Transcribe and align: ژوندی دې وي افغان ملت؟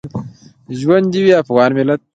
ژوندی 0.79 1.09
دې 1.13 1.19
وي 1.23 1.33
افغان 1.41 1.69
ملت؟ 1.77 2.01